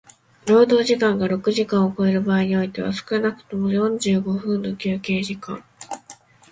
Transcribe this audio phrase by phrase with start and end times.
[0.47, 5.63] 労働時間が六時間を超える場合においては少くとも四十五分の休憩時間